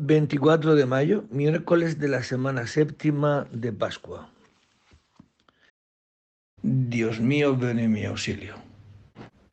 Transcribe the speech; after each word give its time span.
24 0.00 0.74
de 0.74 0.86
mayo, 0.86 1.24
miércoles 1.30 1.98
de 1.98 2.08
la 2.08 2.22
semana 2.22 2.66
séptima 2.66 3.46
de 3.52 3.72
Pascua. 3.72 4.30
Dios 6.62 7.20
mío, 7.20 7.56
ven 7.56 7.78
en 7.78 7.92
mi 7.92 8.04
auxilio. 8.04 8.54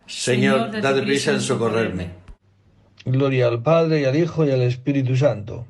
Señor, 0.06 0.82
dad 0.82 1.02
prisa 1.04 1.32
en 1.32 1.42
socorrerme. 1.42 2.12
Gloria 3.06 3.48
al 3.48 3.62
Padre 3.62 4.02
y 4.02 4.06
al 4.06 4.16
Hijo 4.16 4.46
y 4.46 4.52
al 4.52 4.62
Espíritu 4.62 5.16
Santo. 5.16 5.66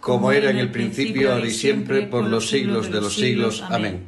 Como 0.00 0.32
era 0.32 0.50
en 0.50 0.58
el 0.58 0.70
principio, 0.70 1.32
ahora 1.32 1.46
y 1.46 1.50
siempre, 1.50 2.06
por 2.06 2.24
los 2.24 2.48
siglos 2.48 2.90
de 2.90 3.00
los 3.00 3.14
siglos. 3.14 3.62
Amén. 3.68 4.06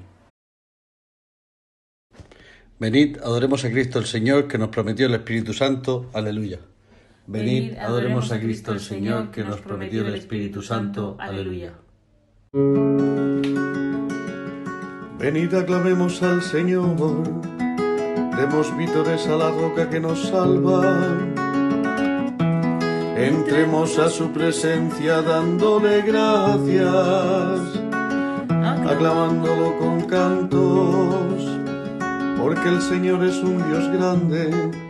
Venid, 2.79 3.19
adoremos 3.19 3.65
a 3.65 3.71
Cristo 3.71 3.99
el 3.99 4.07
Señor, 4.07 4.49
que 4.49 4.57
nos 4.57 4.71
prometió 4.71 5.07
el 5.07 5.15
Espíritu 5.15 5.53
Santo. 5.53 6.11
Aleluya. 6.15 6.61
Venid, 7.31 7.79
adoremos 7.79 8.33
a 8.33 8.41
Cristo 8.41 8.73
el 8.73 8.81
Señor, 8.81 9.30
que 9.30 9.45
nos 9.45 9.61
prometió 9.61 10.05
el 10.05 10.17
Espíritu 10.17 10.62
Santo. 10.62 11.16
Aleluya. 11.20 11.75
Venid, 15.16 15.55
aclamemos 15.55 16.20
al 16.25 16.43
Señor, 16.43 17.23
demos 18.37 18.77
vítores 18.77 19.29
a 19.29 19.37
la 19.37 19.51
roca 19.53 19.89
que 19.89 20.01
nos 20.01 20.27
salva. 20.27 20.83
Entremos 23.16 23.97
a 24.01 24.09
su 24.09 24.33
presencia 24.33 25.23
dándole 25.23 26.03
gracias, 26.03 27.61
aclamándolo 28.51 29.78
con 29.78 30.01
cantos, 30.06 31.48
porque 32.41 32.69
el 32.70 32.83
Señor 32.83 33.25
es 33.25 33.37
un 33.37 33.59
Dios 33.69 33.89
grande 33.92 34.90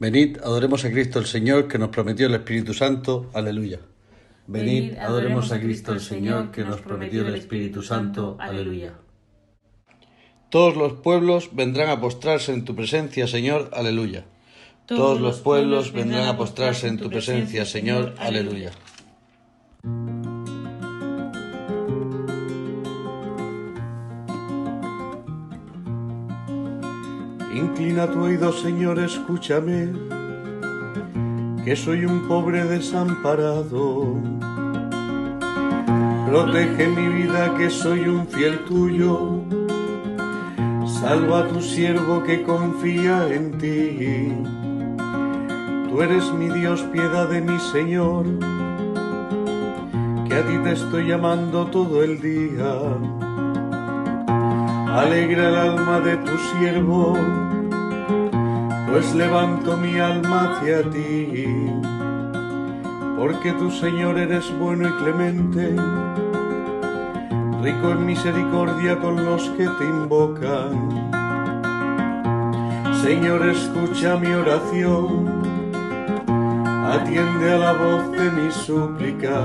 Venid, 0.00 0.38
adoremos 0.38 0.84
a 0.84 0.90
Cristo 0.90 1.18
el 1.18 1.26
Señor, 1.26 1.66
que 1.66 1.78
nos 1.78 1.88
prometió 1.88 2.26
el 2.28 2.34
Espíritu 2.34 2.72
Santo. 2.72 3.30
Aleluya. 3.34 3.80
Venid, 4.46 4.96
adoremos 4.96 5.50
a 5.50 5.60
Cristo 5.60 5.92
el 5.92 6.00
Señor, 6.00 6.50
que 6.52 6.64
nos 6.64 6.80
prometió 6.80 7.26
el 7.26 7.34
Espíritu 7.34 7.82
Santo. 7.82 8.36
Aleluya. 8.38 8.94
Todos 10.50 10.76
los 10.76 10.94
pueblos 10.94 11.50
vendrán 11.52 11.90
a 11.90 12.00
postrarse 12.00 12.52
en 12.52 12.64
tu 12.64 12.74
presencia, 12.74 13.26
Señor. 13.26 13.70
Aleluya. 13.74 14.24
Todos 14.86 15.20
los 15.20 15.40
pueblos 15.40 15.92
vendrán 15.92 16.26
a 16.28 16.36
postrarse 16.36 16.88
en 16.88 16.96
tu 16.96 17.10
presencia, 17.10 17.66
Señor. 17.66 18.14
Aleluya. 18.18 18.70
Inclina 27.58 28.06
tu 28.06 28.20
oído, 28.22 28.52
Señor, 28.52 29.00
escúchame, 29.00 29.88
que 31.64 31.74
soy 31.74 32.04
un 32.04 32.28
pobre 32.28 32.62
desamparado. 32.64 34.14
Protege 36.28 36.86
mi 36.86 37.08
vida, 37.08 37.56
que 37.56 37.68
soy 37.68 38.06
un 38.06 38.28
fiel 38.28 38.64
tuyo. 38.64 39.42
Salva 40.86 41.40
a 41.40 41.48
tu 41.48 41.60
siervo 41.60 42.22
que 42.22 42.44
confía 42.44 43.26
en 43.34 43.58
ti. 43.58 44.32
Tú 45.88 46.00
eres 46.00 46.32
mi 46.34 46.48
Dios, 46.50 46.82
piedad 46.92 47.28
de 47.28 47.40
mi 47.40 47.58
Señor, 47.58 48.24
que 50.28 50.34
a 50.34 50.46
ti 50.46 50.58
te 50.62 50.72
estoy 50.74 51.08
llamando 51.08 51.66
todo 51.66 52.04
el 52.04 52.20
día. 52.20 53.27
Alegra 54.94 55.48
el 55.48 55.56
alma 55.56 56.00
de 56.00 56.16
tu 56.16 56.36
siervo 56.38 57.16
pues 58.90 59.14
levanto 59.14 59.76
mi 59.76 59.98
alma 59.98 60.56
hacia 60.56 60.82
ti, 60.90 61.46
porque 63.18 63.52
tu 63.52 63.70
Señor 63.70 64.18
eres 64.18 64.50
bueno 64.58 64.88
y 64.88 64.92
clemente, 64.92 65.76
rico 67.62 67.92
en 67.92 68.06
misericordia 68.06 68.98
con 68.98 69.24
los 69.24 69.50
que 69.50 69.68
te 69.68 69.84
invocan. 69.84 70.88
Señor, 73.02 73.46
escucha 73.48 74.16
mi 74.16 74.32
oración, 74.32 75.26
atiende 76.90 77.52
a 77.52 77.58
la 77.58 77.72
voz 77.72 78.10
de 78.12 78.30
mi 78.30 78.50
súplica. 78.50 79.42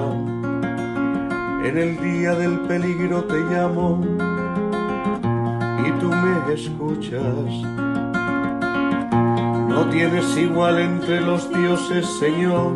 En 1.63 1.77
el 1.77 2.01
día 2.01 2.33
del 2.35 2.59
peligro 2.61 3.23
te 3.25 3.39
llamo 3.39 4.22
y 5.85 5.91
tú 5.99 6.09
me 6.09 6.53
escuchas 6.53 7.83
no 9.73 9.89
tienes 9.89 10.37
igual 10.37 10.79
entre 10.79 11.19
los 11.19 11.51
dioses, 11.51 12.05
Señor. 12.19 12.73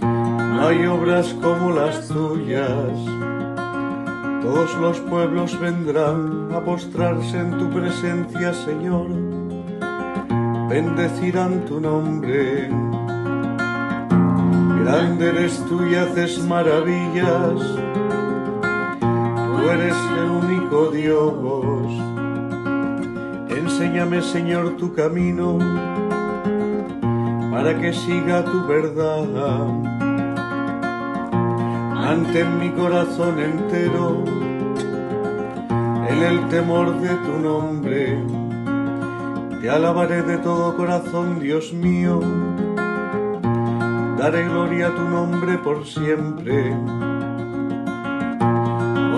No 0.00 0.68
hay 0.68 0.84
obras 0.86 1.34
como 1.40 1.72
las 1.72 2.06
tuyas. 2.06 2.92
Todos 4.42 4.76
los 4.76 5.00
pueblos 5.00 5.58
vendrán 5.58 6.50
a 6.54 6.60
postrarse 6.60 7.38
en 7.38 7.56
tu 7.58 7.70
presencia, 7.70 8.52
Señor. 8.52 9.08
Bendecirán 10.68 11.64
tu 11.64 11.80
nombre. 11.80 12.68
Grande 14.84 15.28
eres 15.30 15.64
tú 15.66 15.82
y 15.86 15.94
haces 15.94 16.38
maravillas. 16.46 17.89
Tú 19.60 19.68
eres 19.68 19.94
el 20.16 20.30
único 20.30 20.90
Dios 20.90 21.34
Enséñame, 23.50 24.22
Señor, 24.22 24.78
tu 24.78 24.94
camino 24.94 25.58
para 27.50 27.78
que 27.78 27.92
siga 27.92 28.42
tu 28.42 28.66
verdad. 28.66 29.66
Mantén 31.94 32.58
mi 32.58 32.70
corazón 32.70 33.38
entero 33.38 34.24
en 36.08 36.22
el 36.22 36.48
temor 36.48 36.98
de 37.00 37.14
tu 37.16 37.38
nombre. 37.38 38.18
Te 39.60 39.68
alabaré 39.68 40.22
de 40.22 40.38
todo 40.38 40.74
corazón, 40.74 41.38
Dios 41.38 41.74
mío. 41.74 42.20
Daré 44.16 44.44
gloria 44.44 44.88
a 44.88 44.94
tu 44.94 45.02
nombre 45.02 45.58
por 45.58 45.84
siempre. 45.86 46.74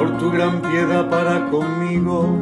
Por 0.03 0.19
tu 0.19 0.33
gran 0.33 0.61
piedad 0.61 1.09
para 1.09 1.49
conmigo. 1.49 2.37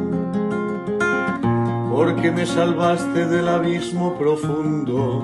Porque 1.93 2.31
me 2.31 2.47
salvaste 2.47 3.27
del 3.27 3.47
abismo 3.47 4.17
profundo. 4.17 5.23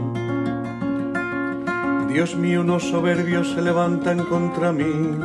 Dios 2.08 2.36
mío, 2.36 2.62
unos 2.62 2.84
soberbios 2.84 3.54
se 3.54 3.62
levantan 3.64 4.20
contra 4.26 4.72
mí 4.72 5.18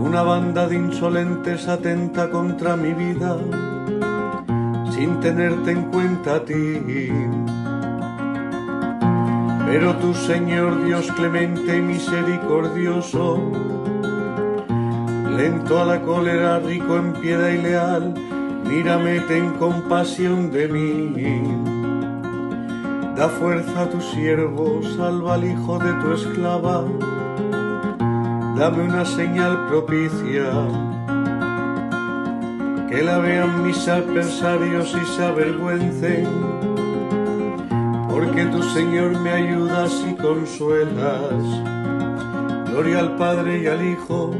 una 0.00 0.22
banda 0.22 0.66
de 0.68 0.76
insolentes 0.76 1.68
atenta 1.68 2.30
contra 2.30 2.76
mi 2.76 2.94
vida, 2.94 3.36
sin 4.90 5.20
tenerte 5.20 5.72
en 5.72 5.82
cuenta 5.90 6.36
a 6.36 6.44
ti. 6.46 7.10
Pero 9.66 9.96
tú, 9.96 10.14
Señor 10.14 10.82
Dios 10.82 11.12
clemente 11.12 11.76
y 11.76 11.82
misericordioso, 11.82 13.38
lento 15.42 15.80
a 15.80 15.84
la 15.84 16.00
cólera, 16.02 16.60
rico 16.60 16.96
en 16.96 17.12
piedad 17.14 17.48
y 17.48 17.58
leal, 17.58 18.14
mírame, 18.68 19.18
ten 19.20 19.50
compasión 19.54 20.52
de 20.52 20.68
mí. 20.68 21.42
Da 23.16 23.28
fuerza 23.28 23.82
a 23.82 23.90
tu 23.90 24.00
siervo, 24.00 24.80
salva 24.96 25.34
al 25.34 25.44
hijo 25.44 25.80
de 25.80 25.92
tu 25.94 26.12
esclava 26.12 26.84
dame 28.56 28.84
una 28.84 29.04
señal 29.04 29.66
propicia, 29.66 30.46
que 32.88 33.02
la 33.02 33.18
vean 33.18 33.64
mis 33.64 33.88
adversarios 33.88 34.94
y 35.02 35.04
se 35.06 35.24
avergüencen, 35.24 36.28
porque 38.08 38.44
tu 38.46 38.62
Señor 38.62 39.18
me 39.18 39.30
ayudas 39.30 39.92
y 40.08 40.14
consuelas. 40.14 41.42
Gloria 42.68 43.00
al 43.00 43.16
Padre 43.16 43.62
y 43.62 43.66
al 43.66 43.84
Hijo 43.84 44.30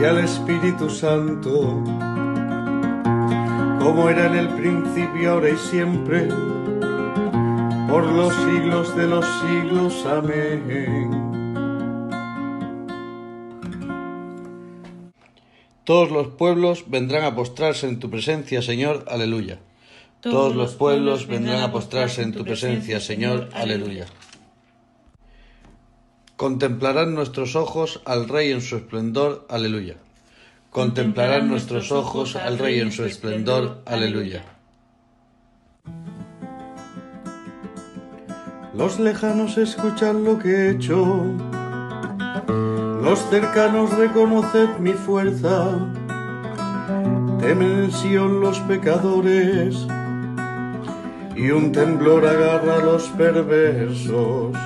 y 0.00 0.04
al 0.04 0.18
Espíritu 0.18 0.90
Santo, 0.90 1.82
como 3.80 4.08
era 4.08 4.26
en 4.26 4.36
el 4.36 4.48
principio, 4.48 5.32
ahora 5.32 5.50
y 5.50 5.56
siempre, 5.56 6.28
por 7.88 8.04
los 8.04 8.34
siglos 8.34 8.96
de 8.96 9.06
los 9.06 9.26
siglos. 9.40 10.06
Amén. 10.06 11.32
Todos 15.84 16.10
los 16.10 16.28
pueblos 16.28 16.84
vendrán 16.88 17.24
a 17.24 17.34
postrarse 17.34 17.88
en 17.88 17.98
tu 17.98 18.08
presencia, 18.08 18.62
Señor. 18.62 19.04
Aleluya. 19.08 19.58
Todos 20.20 20.54
los 20.54 20.74
pueblos 20.76 21.26
vendrán 21.26 21.60
a 21.60 21.72
postrarse 21.72 22.22
en 22.22 22.32
tu 22.32 22.44
presencia, 22.44 23.00
Señor. 23.00 23.48
Aleluya. 23.52 24.06
Contemplarán 26.42 27.14
nuestros 27.14 27.54
ojos 27.54 28.02
al 28.04 28.28
Rey 28.28 28.50
en 28.50 28.62
su 28.62 28.74
esplendor. 28.74 29.46
Aleluya. 29.48 29.94
Contemplarán 30.70 31.46
nuestros 31.46 31.92
ojos 31.92 32.34
al 32.34 32.58
Rey 32.58 32.80
en 32.80 32.90
su 32.90 33.04
esplendor. 33.04 33.80
Aleluya. 33.86 34.42
Los 38.74 38.98
lejanos 38.98 39.56
escuchan 39.56 40.24
lo 40.24 40.36
que 40.40 40.48
he 40.48 40.70
hecho 40.72 41.22
los 43.04 43.20
cercanos 43.30 43.96
reconoced 43.96 44.80
mi 44.80 44.94
fuerza, 44.94 45.78
temen 47.38 47.92
Sion 47.92 48.40
los 48.40 48.58
pecadores, 48.62 49.86
y 51.36 51.52
un 51.52 51.70
temblor 51.70 52.26
agarra 52.26 52.78
a 52.78 52.84
los 52.84 53.04
perversos. 53.10 54.56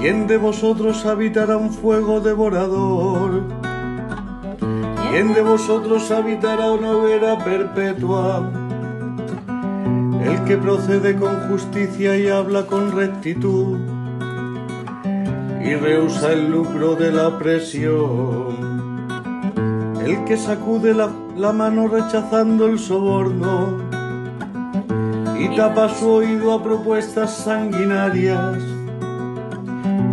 ¿Quién 0.00 0.26
de 0.26 0.36
vosotros 0.36 1.04
habitará 1.06 1.56
un 1.56 1.72
fuego 1.72 2.20
devorador? 2.20 3.42
¿Quién 5.10 5.34
de 5.34 5.42
vosotros 5.42 6.10
habitará 6.10 6.70
una 6.70 6.92
hoguera 6.92 7.38
perpetua? 7.38 8.48
El 10.22 10.44
que 10.44 10.56
procede 10.56 11.16
con 11.16 11.48
justicia 11.48 12.16
y 12.16 12.28
habla 12.28 12.66
con 12.66 12.92
rectitud 12.92 13.78
y 15.68 15.74
rehúsa 15.74 16.32
el 16.32 16.50
lucro 16.50 16.94
de 16.94 17.10
la 17.10 17.38
presión. 17.38 19.08
El 20.04 20.24
que 20.24 20.36
sacude 20.36 20.94
la, 20.94 21.52
mano 21.52 21.88
rechazando 21.88 22.66
el 22.66 22.78
soborno 22.78 23.76
y 25.38 25.54
tapa 25.56 25.88
su 25.88 26.08
oído 26.08 26.54
a 26.54 26.62
propuestas 26.62 27.36
sanguinarias. 27.36 28.77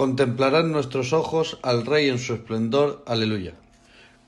Contemplarán 0.00 0.72
nuestros 0.72 1.12
ojos 1.12 1.58
al 1.60 1.84
Rey 1.84 2.08
en 2.08 2.18
su 2.18 2.32
esplendor. 2.32 3.04
Aleluya. 3.06 3.52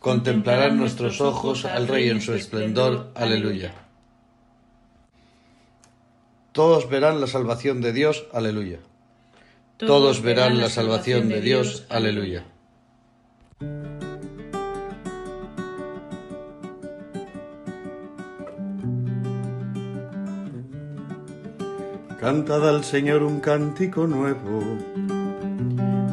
Contemplarán 0.01 0.77
nuestros 0.77 1.23
ojos 1.23 1.65
al 1.65 1.89
Rey 1.89 2.11
en 2.11 2.21
su 2.21 2.35
esplendor. 2.35 3.11
Aleluya. 3.15 3.73
Todos 6.53 6.91
verán 6.91 7.23
la 7.23 7.27
salvación 7.27 7.81
de 7.81 7.95
Dios, 7.95 8.27
aleluya. 8.35 8.81
Todos 9.79 10.21
verán 10.21 10.61
la 10.61 10.69
salvación 10.69 11.31
de 11.31 11.41
Dios, 11.41 11.87
aleluya. 11.89 12.45
Cantad 22.21 22.69
al 22.69 22.85
Señor 22.85 23.23
un 23.23 23.41
cántico 23.41 24.07
nuevo, 24.07 24.79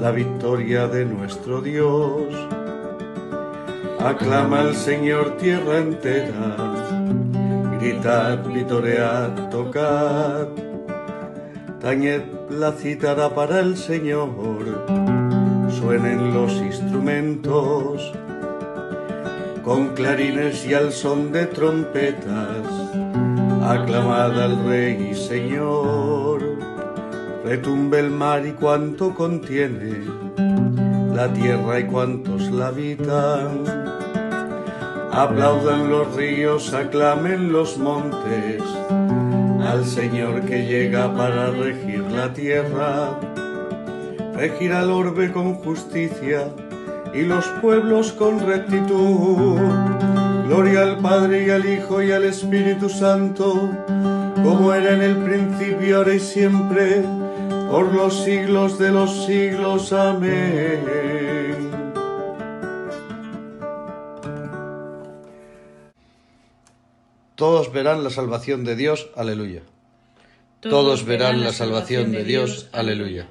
la 0.00 0.10
victoria 0.12 0.86
de 0.88 1.04
nuestro 1.04 1.60
Dios. 1.60 2.24
Aclama 3.98 4.60
al 4.60 4.74
Señor 4.74 5.36
tierra 5.36 5.76
entera. 5.76 6.56
Gritad, 7.78 8.46
vitoread, 8.46 9.50
tocad, 9.50 10.48
tañed 11.80 12.22
la 12.50 12.72
cítara 12.72 13.34
para 13.34 13.60
el 13.60 13.76
Señor, 13.76 14.30
suenen 15.78 16.34
los 16.34 16.52
instrumentos, 16.56 18.12
con 19.64 19.88
clarines 19.94 20.66
y 20.66 20.74
al 20.74 20.92
son 20.92 21.32
de 21.32 21.46
trompetas, 21.46 22.66
aclamad 23.62 24.38
al 24.38 24.64
Rey 24.66 25.10
y 25.12 25.14
Señor, 25.14 26.29
retumbe 27.50 27.98
el 27.98 28.10
mar 28.10 28.46
y 28.46 28.52
cuanto 28.52 29.12
contiene, 29.12 30.04
la 31.12 31.32
tierra 31.32 31.80
y 31.80 31.84
cuantos 31.84 32.48
la 32.48 32.68
habitan 32.68 33.64
Aplaudan 35.10 35.90
los 35.90 36.14
ríos, 36.14 36.72
aclamen 36.72 37.50
los 37.50 37.76
montes 37.76 38.62
al 39.66 39.84
Señor 39.84 40.42
que 40.42 40.64
llega 40.64 41.12
para 41.12 41.50
regir 41.50 42.02
la 42.02 42.32
tierra. 42.32 43.18
regirá 44.32 44.82
el 44.82 44.90
orbe 44.90 45.32
con 45.32 45.54
justicia 45.54 46.50
y 47.12 47.22
los 47.22 47.46
pueblos 47.60 48.12
con 48.12 48.38
rectitud. 48.46 49.58
Gloria 50.46 50.82
al 50.82 50.98
Padre 50.98 51.46
y 51.48 51.50
al 51.50 51.68
Hijo 51.68 52.00
y 52.00 52.12
al 52.12 52.22
Espíritu 52.22 52.88
Santo, 52.88 53.70
como 54.44 54.72
era 54.72 54.92
en 54.94 55.02
el 55.02 55.16
principio, 55.16 55.96
ahora 55.96 56.14
y 56.14 56.20
siempre, 56.20 57.04
por 57.70 57.94
los 57.94 58.24
siglos 58.24 58.78
de 58.80 58.90
los 58.90 59.26
siglos. 59.26 59.92
Amén. 59.92 61.70
Todos 67.36 67.72
verán 67.72 68.02
la 68.02 68.10
salvación 68.10 68.64
de 68.64 68.74
Dios. 68.74 69.08
Aleluya. 69.16 69.62
Todos 70.60 71.04
verán 71.04 71.44
la 71.44 71.52
salvación 71.52 72.10
de 72.12 72.24
Dios. 72.24 72.68
Aleluya. 72.72 73.28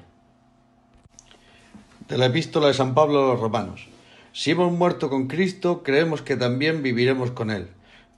De 2.08 2.18
la 2.18 2.26
epístola 2.26 2.68
de 2.68 2.74
San 2.74 2.94
Pablo 2.94 3.22
a 3.22 3.32
los 3.32 3.40
Romanos. 3.40 3.88
Si 4.32 4.52
hemos 4.52 4.72
muerto 4.72 5.10
con 5.10 5.28
Cristo, 5.28 5.82
creemos 5.82 6.22
que 6.22 6.36
también 6.36 6.82
viviremos 6.82 7.30
con 7.32 7.50
Él, 7.50 7.68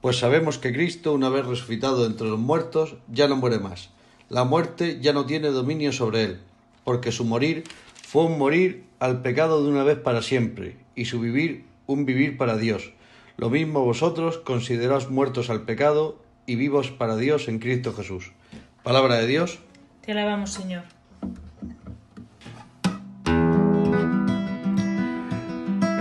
pues 0.00 0.19
sabemos 0.19 0.59
que 0.59 0.73
Cristo, 0.73 1.12
una 1.12 1.31
vez 1.31 1.47
resucitado 1.47 2.07
entre 2.07 2.29
los 2.29 2.38
muertos, 2.38 2.97
ya 3.09 3.29
no 3.29 3.37
muere 3.37 3.59
más. 3.59 3.91
La 4.33 4.45
muerte 4.45 4.99
ya 5.03 5.12
no 5.12 5.27
tiene 5.27 5.49
dominio 5.49 5.93
sobre 5.93 6.25
Él, 6.25 6.41
porque 6.85 7.12
su 7.12 7.27
morir 7.27 7.65
fue 8.03 8.25
un 8.25 8.39
morir 8.39 8.85
al 8.99 9.21
pecado 9.21 9.62
de 9.62 9.69
una 9.69 9.85
vez 9.85 9.99
para 9.99 10.23
siempre, 10.23 10.77
y 10.97 11.05
su 11.05 11.21
vivir 11.21 11.67
un 11.87 12.07
vivir 12.07 12.39
para 12.39 12.57
Dios. 12.57 12.95
Lo 13.37 13.51
mismo 13.51 13.85
vosotros 13.85 14.39
consideraos 14.39 15.11
muertos 15.11 15.51
al 15.51 15.65
pecado 15.67 16.19
y 16.47 16.55
vivos 16.55 16.91
para 16.91 17.17
Dios 17.17 17.47
en 17.47 17.59
Cristo 17.59 17.93
Jesús. 17.93 18.33
Palabra 18.83 19.17
de 19.17 19.27
Dios. 19.27 19.59
Te 20.01 20.12
alabamos, 20.12 20.51
Señor. 20.51 20.85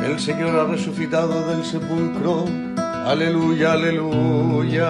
El 0.06 0.20
Señor 0.22 0.58
ha 0.58 0.64
resucitado 0.68 1.50
del 1.50 1.66
sepulcro. 1.66 2.46
Aleluya, 2.78 3.74
aleluya. 3.74 4.90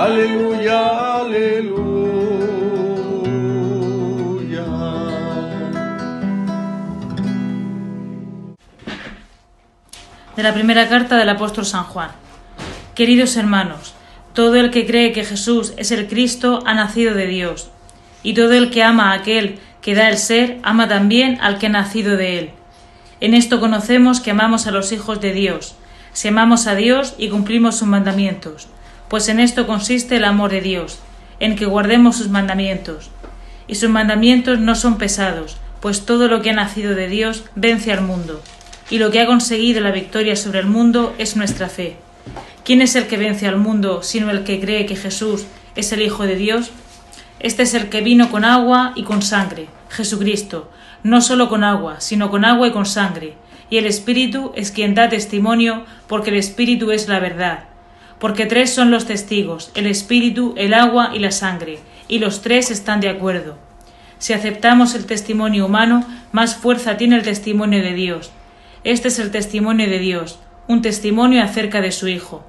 Aleluya, 0.00 1.16
aleluya. 1.16 1.84
De 10.34 10.42
la 10.42 10.54
primera 10.54 10.88
carta 10.88 11.18
del 11.18 11.28
apóstol 11.28 11.66
San 11.66 11.84
Juan. 11.84 12.12
Queridos 12.94 13.36
hermanos, 13.36 13.92
todo 14.32 14.54
el 14.54 14.70
que 14.70 14.86
cree 14.86 15.12
que 15.12 15.26
Jesús 15.26 15.74
es 15.76 15.90
el 15.90 16.08
Cristo 16.08 16.60
ha 16.64 16.72
nacido 16.72 17.12
de 17.12 17.26
Dios, 17.26 17.68
y 18.22 18.32
todo 18.32 18.54
el 18.54 18.70
que 18.70 18.82
ama 18.82 19.12
a 19.12 19.16
aquel 19.16 19.58
que 19.82 19.94
da 19.94 20.08
el 20.08 20.16
ser, 20.16 20.60
ama 20.62 20.88
también 20.88 21.38
al 21.42 21.58
que 21.58 21.66
ha 21.66 21.68
nacido 21.70 22.16
de 22.16 22.38
él. 22.38 22.50
En 23.20 23.34
esto 23.34 23.60
conocemos 23.60 24.20
que 24.20 24.30
amamos 24.30 24.66
a 24.66 24.70
los 24.70 24.92
hijos 24.92 25.20
de 25.20 25.34
Dios, 25.34 25.74
si 26.14 26.28
amamos 26.28 26.66
a 26.68 26.74
Dios 26.74 27.14
y 27.18 27.28
cumplimos 27.28 27.76
sus 27.76 27.86
mandamientos, 27.86 28.70
pues 29.10 29.28
en 29.28 29.40
esto 29.40 29.66
consiste 29.66 30.16
el 30.16 30.24
amor 30.24 30.52
de 30.52 30.60
Dios, 30.60 31.00
en 31.40 31.56
que 31.56 31.66
guardemos 31.66 32.16
sus 32.16 32.28
mandamientos. 32.28 33.10
Y 33.66 33.74
sus 33.74 33.90
mandamientos 33.90 34.60
no 34.60 34.76
son 34.76 34.98
pesados, 34.98 35.56
pues 35.80 36.06
todo 36.06 36.28
lo 36.28 36.42
que 36.42 36.50
ha 36.50 36.54
nacido 36.54 36.94
de 36.94 37.08
Dios 37.08 37.42
vence 37.56 37.92
al 37.92 38.02
mundo, 38.02 38.40
y 38.88 38.98
lo 38.98 39.10
que 39.10 39.20
ha 39.20 39.26
conseguido 39.26 39.80
la 39.80 39.90
victoria 39.90 40.36
sobre 40.36 40.60
el 40.60 40.66
mundo 40.66 41.12
es 41.18 41.34
nuestra 41.34 41.68
fe. 41.68 41.96
¿Quién 42.64 42.82
es 42.82 42.94
el 42.94 43.08
que 43.08 43.16
vence 43.16 43.48
al 43.48 43.56
mundo 43.56 44.04
sino 44.04 44.30
el 44.30 44.44
que 44.44 44.60
cree 44.60 44.86
que 44.86 44.94
Jesús 44.94 45.44
es 45.74 45.90
el 45.90 46.02
Hijo 46.02 46.24
de 46.24 46.36
Dios? 46.36 46.70
Este 47.40 47.64
es 47.64 47.74
el 47.74 47.88
que 47.88 48.02
vino 48.02 48.30
con 48.30 48.44
agua 48.44 48.92
y 48.94 49.02
con 49.02 49.22
sangre, 49.22 49.66
Jesucristo, 49.88 50.70
no 51.02 51.20
solo 51.20 51.48
con 51.48 51.64
agua, 51.64 52.00
sino 52.00 52.30
con 52.30 52.44
agua 52.44 52.68
y 52.68 52.70
con 52.70 52.86
sangre. 52.86 53.34
Y 53.70 53.78
el 53.78 53.86
Espíritu 53.86 54.52
es 54.54 54.70
quien 54.70 54.94
da 54.94 55.08
testimonio, 55.08 55.84
porque 56.06 56.30
el 56.30 56.36
Espíritu 56.36 56.92
es 56.92 57.08
la 57.08 57.18
verdad. 57.18 57.69
Porque 58.20 58.46
tres 58.46 58.72
son 58.72 58.90
los 58.90 59.06
testigos, 59.06 59.72
el 59.74 59.86
Espíritu, 59.86 60.54
el 60.56 60.74
agua 60.74 61.10
y 61.14 61.18
la 61.18 61.30
sangre, 61.32 61.78
y 62.06 62.18
los 62.18 62.42
tres 62.42 62.70
están 62.70 63.00
de 63.00 63.08
acuerdo. 63.08 63.56
Si 64.18 64.34
aceptamos 64.34 64.94
el 64.94 65.06
testimonio 65.06 65.64
humano, 65.64 66.06
más 66.30 66.54
fuerza 66.54 66.98
tiene 66.98 67.16
el 67.16 67.22
testimonio 67.22 67.82
de 67.82 67.94
Dios. 67.94 68.30
Este 68.84 69.08
es 69.08 69.18
el 69.18 69.30
testimonio 69.30 69.88
de 69.88 69.98
Dios, 69.98 70.38
un 70.68 70.82
testimonio 70.82 71.42
acerca 71.42 71.80
de 71.80 71.92
su 71.92 72.08
Hijo. 72.08 72.44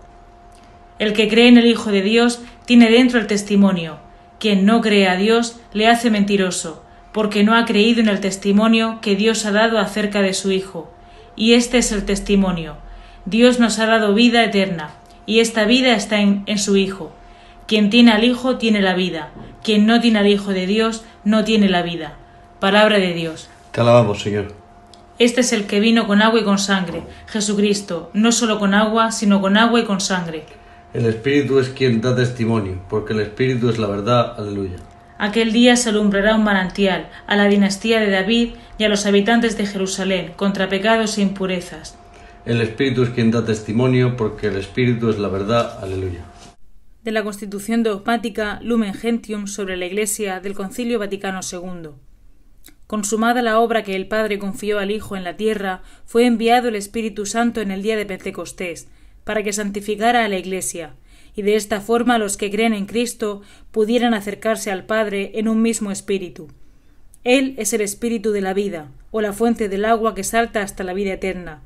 El 0.99 1.13
que 1.13 1.29
cree 1.29 1.47
en 1.47 1.57
el 1.57 1.65
Hijo 1.65 1.89
de 1.89 2.01
Dios 2.01 2.41
tiene 2.65 2.91
dentro 2.91 3.19
el 3.19 3.27
testimonio. 3.27 3.99
Quien 4.39 4.65
no 4.65 4.81
cree 4.81 5.07
a 5.07 5.15
Dios 5.15 5.61
le 5.71 5.87
hace 5.87 6.11
mentiroso, 6.11 6.83
porque 7.13 7.43
no 7.43 7.55
ha 7.55 7.63
creído 7.65 8.01
en 8.01 8.09
el 8.09 8.19
testimonio 8.19 8.99
que 9.01 9.15
Dios 9.15 9.45
ha 9.45 9.51
dado 9.51 9.79
acerca 9.79 10.21
de 10.21 10.33
su 10.33 10.51
Hijo. 10.51 10.91
Y 11.37 11.53
este 11.53 11.77
es 11.77 11.93
el 11.93 12.03
testimonio. 12.03 12.75
Dios 13.25 13.59
nos 13.59 13.79
ha 13.79 13.85
dado 13.85 14.13
vida 14.13 14.43
eterna, 14.43 14.91
y 15.25 15.39
esta 15.39 15.65
vida 15.65 15.95
está 15.95 16.19
en, 16.21 16.43
en, 16.45 16.57
su 16.57 16.77
Hijo. 16.77 17.11
Quien 17.67 17.89
tiene 17.89 18.11
al 18.11 18.23
Hijo 18.23 18.57
tiene 18.57 18.81
la 18.81 18.93
vida, 18.93 19.29
quien 19.63 19.85
no 19.85 20.01
tiene 20.01 20.19
al 20.19 20.27
Hijo 20.27 20.51
de 20.51 20.65
Dios 20.65 21.03
no 21.23 21.43
tiene 21.43 21.69
la 21.69 21.81
vida. 21.81 22.15
Palabra 22.59 22.99
de 22.99 23.13
Dios. 23.13 23.49
Te 23.71 23.81
alabamos, 23.81 24.21
Señor. 24.21 24.53
Este 25.19 25.41
es 25.41 25.53
el 25.53 25.67
que 25.67 25.79
vino 25.79 26.07
con 26.07 26.21
agua 26.21 26.39
y 26.39 26.43
con 26.43 26.57
sangre, 26.57 27.03
Jesucristo, 27.27 28.09
no 28.13 28.31
solo 28.31 28.57
con 28.57 28.73
agua, 28.73 29.11
sino 29.11 29.39
con 29.39 29.55
agua 29.55 29.79
y 29.79 29.83
con 29.83 30.01
sangre. 30.01 30.45
El 30.93 31.05
Espíritu 31.05 31.59
es 31.59 31.69
quien 31.69 32.01
da 32.01 32.15
testimonio, 32.15 32.81
porque 32.89 33.13
el 33.13 33.19
Espíritu 33.19 33.69
es 33.69 33.77
la 33.77 33.87
verdad. 33.87 34.33
Aleluya. 34.37 34.77
Aquel 35.19 35.53
día 35.53 35.75
se 35.75 35.89
alumbrará 35.89 36.35
un 36.35 36.43
manantial 36.43 37.07
a 37.27 37.35
la 37.35 37.45
dinastía 37.45 37.99
de 37.99 38.09
David 38.09 38.55
y 38.79 38.83
a 38.83 38.89
los 38.89 39.05
habitantes 39.05 39.55
de 39.55 39.67
Jerusalén 39.67 40.33
contra 40.35 40.67
pecados 40.67 41.19
e 41.19 41.21
impurezas. 41.21 41.95
El 42.43 42.59
Espíritu 42.59 43.03
es 43.03 43.09
quien 43.09 43.29
da 43.29 43.45
testimonio, 43.45 44.17
porque 44.17 44.47
el 44.47 44.57
Espíritu 44.57 45.09
es 45.09 45.19
la 45.19 45.27
verdad. 45.27 45.77
Aleluya. 45.83 46.25
De 47.03 47.11
la 47.11 47.23
Constitución 47.23 47.83
dogmática 47.83 48.59
Lumen 48.63 48.95
Gentium 48.95 49.45
sobre 49.45 49.77
la 49.77 49.85
Iglesia 49.85 50.39
del 50.39 50.55
Concilio 50.55 50.97
Vaticano 50.97 51.41
II. 51.41 51.91
Consumada 52.87 53.43
la 53.43 53.59
obra 53.59 53.83
que 53.83 53.95
el 53.95 54.07
Padre 54.07 54.39
confió 54.39 54.79
al 54.79 54.89
Hijo 54.89 55.15
en 55.15 55.23
la 55.23 55.37
tierra, 55.37 55.83
fue 56.05 56.25
enviado 56.25 56.67
el 56.67 56.75
Espíritu 56.75 57.27
Santo 57.27 57.61
en 57.61 57.69
el 57.69 57.83
día 57.83 57.95
de 57.95 58.07
Pentecostés, 58.07 58.87
para 59.23 59.43
que 59.43 59.53
santificara 59.53 60.25
a 60.25 60.27
la 60.27 60.39
Iglesia, 60.39 60.95
y 61.35 61.43
de 61.43 61.55
esta 61.55 61.79
forma 61.79 62.17
los 62.17 62.37
que 62.37 62.49
creen 62.49 62.73
en 62.73 62.87
Cristo 62.87 63.43
pudieran 63.71 64.15
acercarse 64.15 64.71
al 64.71 64.85
Padre 64.85 65.31
en 65.35 65.47
un 65.47 65.61
mismo 65.61 65.91
espíritu. 65.91 66.49
Él 67.23 67.53
es 67.59 67.71
el 67.73 67.81
espíritu 67.81 68.31
de 68.31 68.41
la 68.41 68.55
vida, 68.55 68.89
o 69.11 69.21
la 69.21 69.31
fuente 69.31 69.69
del 69.69 69.85
agua 69.85 70.15
que 70.15 70.23
salta 70.23 70.63
hasta 70.63 70.83
la 70.83 70.93
vida 70.93 71.13
eterna, 71.13 71.61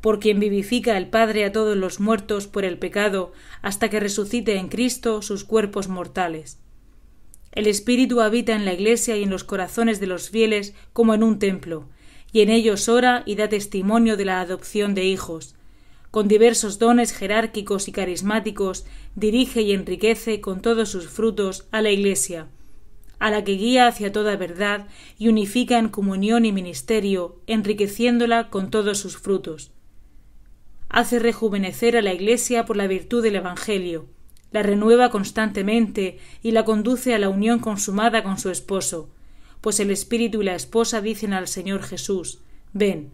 por 0.00 0.20
quien 0.20 0.40
vivifica 0.40 0.96
el 0.96 1.08
Padre 1.08 1.44
a 1.44 1.52
todos 1.52 1.76
los 1.76 2.00
muertos 2.00 2.46
por 2.46 2.64
el 2.64 2.78
pecado, 2.78 3.32
hasta 3.62 3.88
que 3.88 4.00
resucite 4.00 4.56
en 4.56 4.68
Cristo 4.68 5.22
sus 5.22 5.44
cuerpos 5.44 5.88
mortales. 5.88 6.58
El 7.52 7.66
Espíritu 7.66 8.20
habita 8.20 8.54
en 8.54 8.66
la 8.66 8.74
Iglesia 8.74 9.16
y 9.16 9.22
en 9.22 9.30
los 9.30 9.42
corazones 9.42 9.98
de 9.98 10.06
los 10.06 10.28
fieles 10.28 10.74
como 10.92 11.14
en 11.14 11.22
un 11.22 11.38
templo, 11.38 11.88
y 12.30 12.42
en 12.42 12.50
ellos 12.50 12.88
ora 12.88 13.22
y 13.24 13.34
da 13.34 13.48
testimonio 13.48 14.18
de 14.18 14.26
la 14.26 14.40
adopción 14.40 14.94
de 14.94 15.04
hijos. 15.04 15.54
Con 16.10 16.28
diversos 16.28 16.78
dones 16.78 17.12
jerárquicos 17.12 17.88
y 17.88 17.92
carismáticos, 17.92 18.84
dirige 19.14 19.62
y 19.62 19.72
enriquece 19.72 20.40
con 20.42 20.60
todos 20.60 20.90
sus 20.90 21.08
frutos 21.08 21.66
a 21.70 21.80
la 21.80 21.90
Iglesia, 21.90 22.48
a 23.18 23.30
la 23.30 23.42
que 23.42 23.52
guía 23.52 23.86
hacia 23.86 24.12
toda 24.12 24.36
verdad 24.36 24.86
y 25.18 25.28
unifica 25.28 25.78
en 25.78 25.88
comunión 25.88 26.44
y 26.44 26.52
ministerio, 26.52 27.40
enriqueciéndola 27.46 28.50
con 28.50 28.70
todos 28.70 28.98
sus 28.98 29.16
frutos. 29.16 29.72
Hace 30.96 31.18
rejuvenecer 31.18 31.94
a 31.98 32.00
la 32.00 32.14
Iglesia 32.14 32.64
por 32.64 32.78
la 32.78 32.86
virtud 32.86 33.22
del 33.22 33.36
Evangelio, 33.36 34.06
la 34.50 34.62
renueva 34.62 35.10
constantemente 35.10 36.16
y 36.42 36.52
la 36.52 36.64
conduce 36.64 37.14
a 37.14 37.18
la 37.18 37.28
unión 37.28 37.58
consumada 37.58 38.22
con 38.22 38.38
su 38.38 38.48
esposo, 38.48 39.10
pues 39.60 39.78
el 39.78 39.90
espíritu 39.90 40.40
y 40.40 40.46
la 40.46 40.54
esposa 40.54 41.02
dicen 41.02 41.34
al 41.34 41.48
Señor 41.48 41.82
Jesús 41.82 42.38
Ven. 42.72 43.10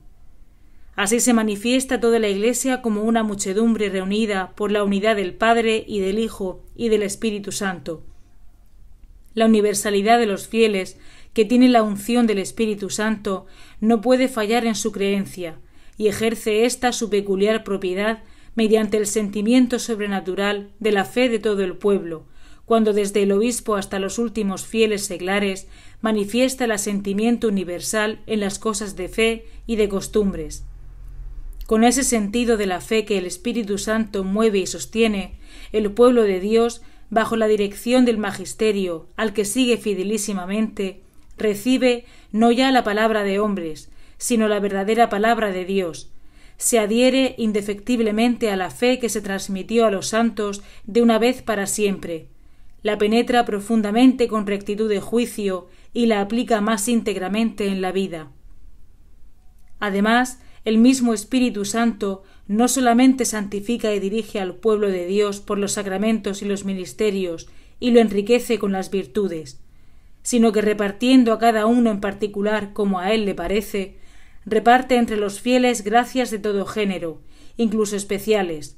Así 0.94 1.18
se 1.18 1.32
manifiesta 1.32 1.98
toda 1.98 2.20
la 2.20 2.28
Iglesia 2.28 2.82
como 2.82 3.02
una 3.02 3.24
muchedumbre 3.24 3.88
reunida 3.88 4.52
por 4.54 4.70
la 4.70 4.84
unidad 4.84 5.16
del 5.16 5.34
Padre 5.34 5.84
y 5.84 5.98
del 5.98 6.20
Hijo 6.20 6.62
y 6.76 6.88
del 6.88 7.02
Espíritu 7.02 7.50
Santo. 7.50 8.04
La 9.34 9.46
universalidad 9.46 10.20
de 10.20 10.26
los 10.26 10.46
fieles, 10.46 11.00
que 11.34 11.44
tiene 11.44 11.68
la 11.68 11.82
unción 11.82 12.28
del 12.28 12.38
Espíritu 12.38 12.90
Santo, 12.90 13.46
no 13.80 14.00
puede 14.00 14.28
fallar 14.28 14.66
en 14.66 14.76
su 14.76 14.92
creencia, 14.92 15.58
y 15.96 16.08
ejerce 16.08 16.64
ésta 16.64 16.92
su 16.92 17.11
peculiar 17.11 17.64
propiedad 17.64 18.22
mediante 18.54 18.96
el 18.96 19.06
sentimiento 19.06 19.78
sobrenatural 19.78 20.70
de 20.78 20.92
la 20.92 21.04
fe 21.04 21.28
de 21.28 21.38
todo 21.38 21.62
el 21.62 21.76
pueblo, 21.76 22.25
cuando 22.64 22.92
desde 22.92 23.22
el 23.22 23.32
obispo 23.32 23.76
hasta 23.76 23.99
los 23.99 24.18
últimos 24.18 24.66
fieles 24.66 25.04
seglares 25.04 25.66
manifiesta 26.00 26.64
el 26.64 26.72
asentimiento 26.72 27.49
universal 27.49 28.20
en 28.26 28.40
las 28.40 28.58
cosas 28.58 28.96
de 28.96 29.08
fe 29.08 29.46
y 29.66 29.76
de 29.76 29.88
costumbres. 29.88 30.64
Con 31.66 31.84
ese 31.84 32.02
sentido 32.02 32.56
de 32.56 32.66
la 32.66 32.80
fe 32.80 33.04
que 33.04 33.18
el 33.18 33.26
Espíritu 33.26 33.78
Santo 33.78 34.25
mueve 34.25 34.58
y 34.58 34.66
sostiene, 34.66 35.38
el 35.72 35.90
pueblo 35.92 36.22
de 36.22 36.40
Dios, 36.40 36.82
bajo 37.08 37.37
la 37.37 37.46
dirección 37.46 38.04
del 38.04 38.18
magisterio, 38.18 39.06
al 39.16 39.32
que 39.32 39.44
sigue 39.44 39.76
fidelísimamente, 39.76 41.00
recibe 41.38 42.04
no 42.30 42.52
ya 42.52 42.70
la 42.72 42.84
palabra 42.84 43.22
de 43.22 43.38
hombres, 43.38 43.90
sino 44.22 44.46
la 44.46 44.60
verdadera 44.60 45.08
palabra 45.08 45.50
de 45.50 45.64
Dios, 45.64 46.12
se 46.56 46.78
adhiere 46.78 47.34
indefectiblemente 47.38 48.50
a 48.50 48.56
la 48.56 48.70
fe 48.70 49.00
que 49.00 49.08
se 49.08 49.20
transmitió 49.20 49.84
a 49.84 49.90
los 49.90 50.06
santos 50.06 50.62
de 50.84 51.02
una 51.02 51.18
vez 51.18 51.42
para 51.42 51.66
siempre, 51.66 52.28
la 52.84 52.98
penetra 52.98 53.44
profundamente 53.44 54.28
con 54.28 54.46
rectitud 54.46 54.88
de 54.88 55.00
juicio 55.00 55.66
y 55.92 56.06
la 56.06 56.20
aplica 56.20 56.60
más 56.60 56.86
íntegramente 56.86 57.66
en 57.66 57.80
la 57.80 57.90
vida. 57.90 58.30
Además, 59.80 60.40
el 60.64 60.78
mismo 60.78 61.14
Espíritu 61.14 61.64
Santo 61.64 62.22
no 62.46 62.68
solamente 62.68 63.24
santifica 63.24 63.92
y 63.92 63.98
dirige 63.98 64.38
al 64.38 64.54
pueblo 64.54 64.86
de 64.86 65.04
Dios 65.04 65.40
por 65.40 65.58
los 65.58 65.72
sacramentos 65.72 66.42
y 66.42 66.44
los 66.44 66.64
ministerios 66.64 67.48
y 67.80 67.90
lo 67.90 67.98
enriquece 67.98 68.60
con 68.60 68.70
las 68.70 68.88
virtudes, 68.88 69.60
sino 70.22 70.52
que 70.52 70.62
repartiendo 70.62 71.32
a 71.32 71.40
cada 71.40 71.66
uno 71.66 71.90
en 71.90 72.00
particular 72.00 72.72
como 72.72 73.00
a 73.00 73.12
él 73.12 73.24
le 73.24 73.34
parece, 73.34 74.00
reparte 74.44 74.96
entre 74.96 75.16
los 75.16 75.40
fieles 75.40 75.84
gracias 75.84 76.30
de 76.30 76.38
todo 76.38 76.66
género, 76.66 77.20
incluso 77.56 77.96
especiales, 77.96 78.76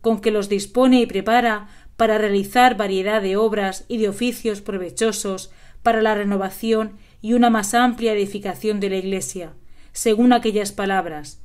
con 0.00 0.20
que 0.20 0.30
los 0.30 0.48
dispone 0.48 1.00
y 1.00 1.06
prepara 1.06 1.68
para 1.96 2.18
realizar 2.18 2.76
variedad 2.76 3.22
de 3.22 3.36
obras 3.36 3.84
y 3.88 3.98
de 3.98 4.08
oficios 4.08 4.60
provechosos 4.60 5.50
para 5.82 6.02
la 6.02 6.14
renovación 6.14 6.98
y 7.20 7.34
una 7.34 7.50
más 7.50 7.74
amplia 7.74 8.12
edificación 8.12 8.80
de 8.80 8.90
la 8.90 8.96
Iglesia, 8.96 9.54
según 9.92 10.32
aquellas 10.32 10.72
palabras. 10.72 11.40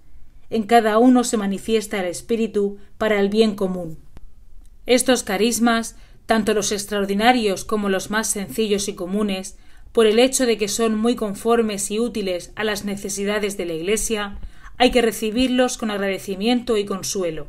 En 0.49 0.63
cada 0.63 0.97
uno 0.97 1.23
se 1.23 1.37
manifiesta 1.37 1.99
el 1.99 2.05
Espíritu 2.05 2.77
para 2.97 3.19
el 3.19 3.29
bien 3.29 3.55
común. 3.55 3.99
Estos 4.85 5.23
carismas, 5.23 5.95
tanto 6.25 6.53
los 6.53 6.71
extraordinarios 6.71 7.65
como 7.65 7.89
los 7.89 8.09
más 8.09 8.27
sencillos 8.27 8.87
y 8.87 8.95
comunes, 8.95 9.57
por 9.91 10.05
el 10.05 10.19
hecho 10.19 10.45
de 10.45 10.57
que 10.57 10.67
son 10.67 10.95
muy 10.95 11.15
conformes 11.15 11.89
y 11.91 11.99
útiles 11.99 12.51
a 12.55 12.63
las 12.63 12.85
necesidades 12.85 13.57
de 13.57 13.65
la 13.65 13.73
Iglesia, 13.73 14.39
hay 14.77 14.91
que 14.91 15.01
recibirlos 15.01 15.77
con 15.77 15.91
agradecimiento 15.91 16.77
y 16.77 16.85
consuelo. 16.85 17.47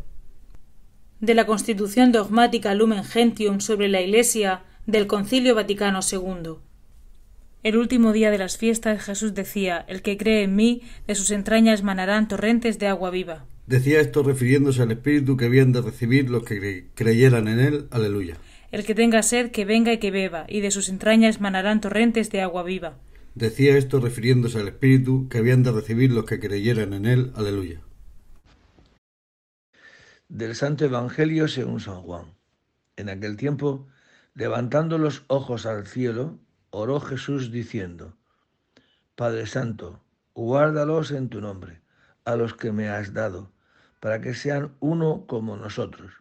De 1.21 1.35
la 1.35 1.47
Constitución 1.47 2.13
dogmática 2.13 2.75
Lumen 2.75 3.05
Gentium 3.05 3.61
sobre 3.61 3.89
la 3.89 4.01
Iglesia 4.01 4.63
del 4.87 5.07
Concilio 5.07 5.55
Vaticano 5.55 6.01
II. 6.01 6.55
El 7.63 7.77
último 7.77 8.13
día 8.13 8.31
de 8.31 8.39
las 8.39 8.57
fiestas 8.57 9.05
Jesús 9.05 9.35
decía 9.35 9.85
El 9.89 10.01
que 10.01 10.17
cree 10.17 10.45
en 10.45 10.55
mí, 10.55 10.83
de 11.07 11.15
sus 11.15 11.31
entrañas 11.31 11.83
manarán 11.83 12.29
torrentes 12.29 12.79
de 12.79 12.87
agua 12.87 13.11
viva. 13.11 13.47
Decía 13.67 14.01
esto 14.01 14.23
refiriéndose 14.23 14.81
al 14.81 14.93
Espíritu 14.93 15.37
que 15.37 15.45
habían 15.45 15.73
de 15.73 15.83
recibir 15.83 16.31
los 16.31 16.45
que 16.45 16.87
creyeran 16.95 17.49
en 17.49 17.59
él. 17.59 17.89
Aleluya. 17.91 18.39
El 18.71 18.85
que 18.85 18.95
tenga 18.95 19.23
sed, 19.23 19.51
que 19.51 19.65
venga 19.65 19.95
y 19.95 19.99
que 19.99 20.11
beba, 20.11 20.45
y 20.47 20.61
de 20.61 20.71
sus 20.71 20.91
entrañas 20.91 21.41
manarán 21.41 21.81
torrentes 21.81 22.31
de 22.31 22.43
agua 22.43 22.63
viva. 22.63 22.99
Decía 23.35 23.79
esto 23.79 23.99
refiriéndose 23.99 24.61
al 24.61 24.69
Espíritu 24.69 25.29
que 25.31 25.39
habían 25.39 25.63
de 25.63 25.73
recibir 25.73 26.13
los 26.13 26.27
que 26.27 26.39
creyeran 26.39 26.93
en 26.93 27.07
él. 27.07 27.33
Aleluya. 27.35 27.81
Del 30.29 30.55
Santo 30.55 30.85
Evangelio 30.85 31.49
según 31.49 31.81
San 31.81 32.03
Juan. 32.03 32.35
En 32.97 33.09
aquel 33.09 33.39
tiempo, 33.39 33.87
levantando 34.35 34.99
los 34.99 35.25
ojos 35.29 35.65
al 35.65 35.87
cielo, 35.87 36.39
oró 36.69 37.01
Jesús 37.01 37.51
diciendo, 37.51 38.19
Padre 39.15 39.47
Santo, 39.47 40.03
guárdalos 40.35 41.11
en 41.13 41.31
tu 41.31 41.41
nombre, 41.41 41.81
a 42.27 42.37
los 42.37 42.53
que 42.53 42.73
me 42.73 42.91
has 42.91 43.15
dado, 43.15 43.51
para 44.01 44.21
que 44.21 44.35
sean 44.35 44.75
uno 44.81 45.25
como 45.27 45.57
nosotros 45.57 46.13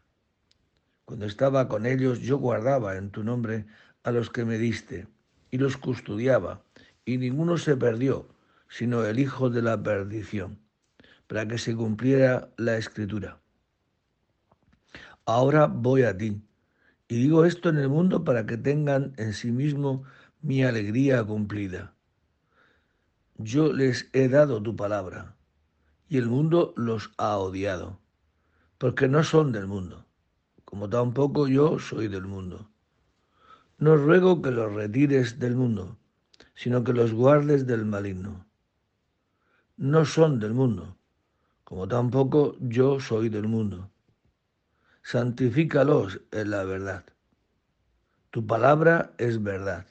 cuando 1.07 1.25
estaba 1.25 1.69
con 1.69 1.85
ellos, 1.85 2.19
yo 2.19 2.37
guardaba 2.37 2.97
en 2.97 3.11
tu 3.11 3.23
nombre 3.23 3.65
a 4.03 4.11
los 4.11 4.29
que 4.29 4.43
me 4.43 4.57
diste, 4.57 5.07
y 5.51 5.57
los 5.57 5.77
custodiaba, 5.77 6.65
y 7.05 7.17
ninguno 7.17 7.57
se 7.57 7.77
perdió, 7.77 8.27
sino 8.67 9.05
el 9.05 9.17
hijo 9.17 9.49
de 9.49 9.61
la 9.61 9.81
perdición, 9.81 10.59
para 11.27 11.47
que 11.47 11.59
se 11.59 11.73
cumpliera 11.73 12.49
la 12.57 12.75
escritura. 12.75 13.39
Ahora 15.25 15.67
voy 15.67 16.03
a 16.03 16.17
ti, 16.17 16.41
y 17.07 17.15
digo 17.15 17.45
esto 17.45 17.69
en 17.69 17.77
el 17.77 17.87
mundo 17.87 18.25
para 18.25 18.45
que 18.45 18.57
tengan 18.57 19.13
en 19.15 19.31
sí 19.31 19.49
mismo 19.49 20.03
mi 20.41 20.65
alegría 20.65 21.23
cumplida. 21.23 21.93
Yo 23.37 23.71
les 23.71 24.09
he 24.11 24.27
dado 24.27 24.61
tu 24.61 24.75
palabra, 24.75 25.37
y 26.09 26.17
el 26.17 26.27
mundo 26.27 26.73
los 26.75 27.13
ha 27.17 27.37
odiado, 27.37 28.01
porque 28.77 29.07
no 29.07 29.23
son 29.23 29.53
del 29.53 29.67
mundo 29.67 30.06
como 30.67 30.89
tampoco 30.89 31.47
yo 31.47 31.79
soy 31.79 32.09
del 32.09 32.25
mundo. 32.25 32.69
No 33.77 33.95
ruego 33.95 34.41
que 34.41 34.51
los 34.51 34.73
retires 34.73 35.39
del 35.39 35.55
mundo, 35.55 35.97
sino 36.55 36.83
que 36.83 36.91
los 36.91 37.13
guardes 37.13 37.65
del 37.65 37.85
maligno. 37.85 38.45
No 39.77 40.03
son 40.03 40.41
del 40.41 40.53
mundo, 40.53 40.97
como 41.63 41.87
tampoco 41.87 42.57
yo 42.59 42.99
soy 42.99 43.29
del 43.29 43.47
mundo. 43.47 43.89
Santifícalos 45.03 46.19
en 46.31 46.51
la 46.51 46.65
verdad. 46.65 47.05
Tu 48.31 48.45
palabra 48.45 49.13
es 49.17 49.41
verdad. 49.41 49.85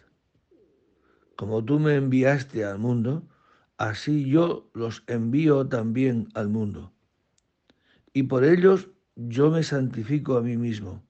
Como 1.37 1.65
tú 1.65 1.79
me 1.79 1.95
enviaste 1.95 2.67
al 2.67 2.79
mundo, 2.79 3.23
así 3.79 4.29
yo 4.29 4.69
los 4.75 5.05
envío 5.07 5.67
también 5.67 6.29
al 6.35 6.51
mundo. 6.51 6.93
Y 8.13 8.25
por 8.25 8.45
ellos 8.45 8.91
yo 9.17 9.51
me 9.51 9.63
santifico 9.63 10.37
a 10.37 10.43
mí 10.43 10.59
mismo, 10.59 11.03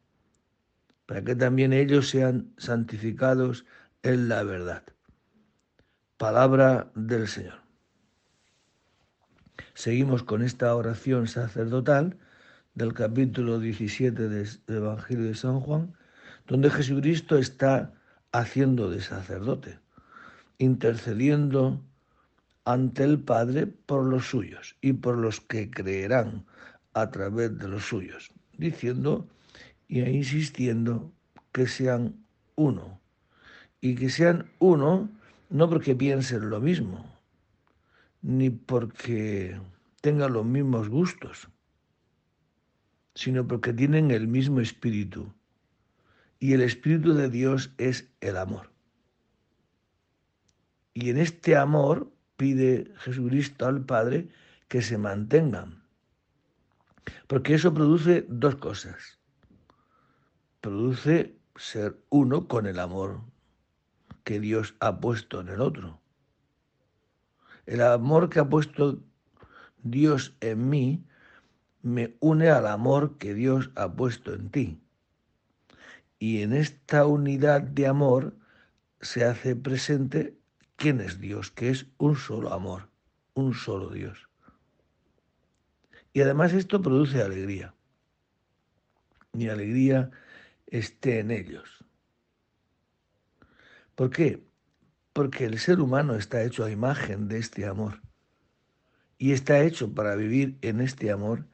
para 1.07 1.23
que 1.23 1.35
también 1.35 1.73
ellos 1.73 2.09
sean 2.09 2.53
santificados 2.57 3.67
en 4.03 4.29
la 4.29 4.45
verdad. 4.45 4.85
Palabra 6.17 6.91
del 6.95 7.27
Señor. 7.27 7.61
Seguimos 9.75 10.23
con 10.23 10.43
esta 10.43 10.75
oración 10.75 11.27
sacerdotal 11.27 12.17
del 12.75 12.95
capítulo 12.95 13.59
17 13.59 14.29
del 14.29 14.49
Evangelio 14.69 15.27
de 15.27 15.35
San 15.35 15.61
Juan, 15.61 15.93
donde 16.47 16.71
Jesucristo 16.71 17.37
está 17.37 17.93
haciendo 18.31 18.89
de 18.89 19.01
sacerdote, 19.01 19.81
intercediendo 20.59 21.83
ante 22.65 23.03
el 23.03 23.19
Padre 23.19 23.67
por 23.67 24.05
los 24.05 24.29
suyos 24.29 24.77
y 24.81 24.93
por 24.93 25.19
los 25.19 25.41
que 25.41 25.71
creerán 25.71 26.47
a 26.97 27.11
través 27.11 27.59
de 27.59 27.69
los 27.69 27.85
suyos, 27.85 28.33
diciendo 28.57 29.29
y 29.87 30.01
insistiendo 30.01 31.13
que 31.53 31.67
sean 31.67 32.25
uno. 32.55 32.99
Y 33.83 33.97
que 33.97 34.09
sean 34.09 34.51
uno 34.59 35.11
no 35.51 35.69
porque 35.69 35.95
piensen 35.95 36.49
lo 36.49 36.59
mismo, 36.59 37.05
ni 38.23 38.49
porque 38.49 39.61
tengan 40.01 40.33
los 40.33 40.47
mismos 40.47 40.89
gustos, 40.89 41.49
sino 43.15 43.47
porque 43.47 43.75
tienen 43.75 44.11
el 44.11 44.27
mismo 44.27 44.61
espíritu. 44.61 45.35
Y 46.41 46.55
el 46.55 46.63
espíritu 46.63 47.13
de 47.13 47.29
Dios 47.29 47.73
es 47.77 48.09
el 48.23 48.39
amor. 48.39 48.71
Y 50.95 51.11
en 51.11 51.19
este 51.19 51.57
amor 51.57 52.11
pide 52.39 52.91
Jesucristo 53.01 53.67
al 53.67 53.85
Padre 53.85 54.29
que 54.69 54.81
se 54.81 54.97
mantengan 54.97 55.86
porque 57.27 57.55
eso 57.55 57.73
produce 57.73 58.27
dos 58.29 58.57
cosas. 58.57 59.19
Produce 60.61 61.39
ser 61.57 61.99
uno 62.11 62.49
con 62.49 62.67
el 62.67 62.79
amor 62.79 63.21
que 64.25 64.41
Dios 64.41 64.75
ha 64.81 65.01
puesto 65.01 65.41
en 65.41 65.49
el 65.49 65.61
otro. 65.61 66.01
El 67.67 67.83
amor 67.83 68.29
que 68.29 68.41
ha 68.41 68.49
puesto 68.49 69.03
Dios 69.83 70.37
en 70.41 70.69
mí 70.69 71.05
me 71.83 72.17
une 72.21 72.51
al 72.51 72.67
amor 72.67 73.19
que 73.19 73.35
Dios 73.35 73.71
ha 73.77 73.93
puesto 73.93 74.35
en 74.35 74.51
ti. 74.51 74.81
Y 76.19 76.43
en 76.43 76.53
esta 76.53 77.07
unidad 77.07 77.63
de 77.63 77.87
amor 77.87 78.37
se 79.01 79.25
hace 79.25 79.55
presente 79.55 80.37
quién 80.77 81.01
es 81.01 81.21
Dios, 81.21 81.51
que 81.51 81.71
es 81.71 81.87
un 81.99 82.17
solo 82.17 82.53
amor, 82.53 82.89
un 83.35 83.55
solo 83.55 83.91
Dios. 83.91 84.26
Y 86.17 86.23
además 86.23 86.55
esto 86.55 86.81
produce 86.81 87.21
alegría. 87.21 87.75
Mi 89.35 89.49
alegría 89.49 90.11
esté 90.67 91.21
en 91.21 91.31
ellos. 91.31 91.85
¿Por 93.95 94.09
qué? 94.09 94.47
porque 95.17 95.47
el 95.47 95.59
ser 95.59 95.81
humano 95.81 96.15
está 96.15 96.43
hecho 96.43 96.63
a 96.63 96.71
imagen 96.71 97.27
de 97.27 97.39
este 97.39 97.65
amor 97.65 98.03
y 99.17 99.33
está 99.33 99.61
hecho 99.61 99.95
para 99.95 100.15
vivir 100.15 100.59
en 100.61 100.83
este 100.83 101.11
amor 101.11 101.47